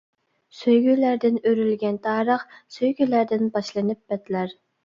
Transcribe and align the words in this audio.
سۆيگۈلەردىن 0.59 1.37
ئۆرۈلگەن 1.43 2.01
تارىخ، 2.07 2.47
سۆيگۈلەردىن 2.79 3.55
باشلىنىپ 3.59 4.03
بەتلەر. 4.15 4.61